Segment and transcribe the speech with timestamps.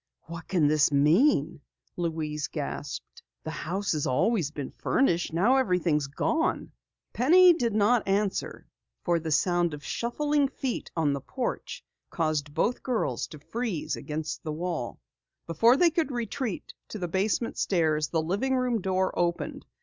[0.23, 1.61] "What can this mean?"
[1.95, 3.21] Louise gasped.
[3.43, 5.31] "The house always has been furnished.
[5.31, 6.71] Now everything is gone."
[7.13, 8.65] Penny did not answer.
[9.05, 14.41] The sound of shuffling feet on the front porch caused both girls to freeze against
[14.41, 14.99] the wall.
[15.45, 19.67] Before they could retreat to the basement stairs, the living room door opened.